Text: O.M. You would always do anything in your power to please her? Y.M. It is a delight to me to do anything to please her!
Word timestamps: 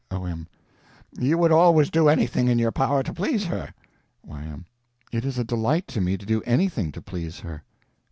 O.M. 0.09 0.47
You 1.19 1.37
would 1.37 1.51
always 1.51 1.91
do 1.91 2.09
anything 2.09 2.47
in 2.47 2.57
your 2.57 2.71
power 2.71 3.03
to 3.03 3.13
please 3.13 3.45
her? 3.45 3.71
Y.M. 4.25 4.65
It 5.11 5.23
is 5.23 5.37
a 5.37 5.43
delight 5.43 5.87
to 5.89 6.01
me 6.01 6.17
to 6.17 6.25
do 6.25 6.41
anything 6.41 6.91
to 6.93 7.03
please 7.03 7.41
her! 7.41 7.61